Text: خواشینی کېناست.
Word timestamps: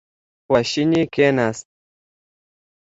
خواشینی 0.45 1.01
کېناست. 1.13 1.67